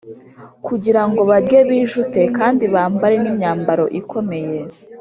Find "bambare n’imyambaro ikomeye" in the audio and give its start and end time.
2.73-4.59